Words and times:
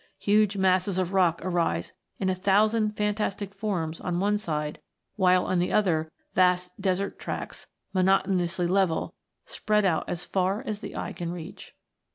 Huge 0.17 0.57
masses 0.57 0.97
of 0.97 1.13
rock 1.13 1.39
arise 1.45 1.93
in 2.17 2.27
a 2.27 2.33
thousand 2.33 2.97
fantastic 2.97 3.53
forms 3.53 4.01
on 4.01 4.19
one 4.19 4.39
side, 4.39 4.79
while 5.15 5.45
on 5.45 5.59
the 5.59 5.71
other 5.71 6.11
vast 6.33 6.71
desert 6.81 7.19
tracts, 7.19 7.67
monotonously 7.93 8.65
level, 8.65 9.13
spread 9.45 9.85
out 9.85 10.09
as 10.09 10.25
far 10.25 10.63
as 10.65 10.81
the 10.81 10.95
eye 10.95 11.13
can 11.13 11.31
reach. 11.31 11.75